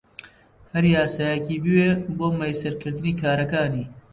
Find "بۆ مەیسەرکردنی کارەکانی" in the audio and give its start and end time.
2.17-3.85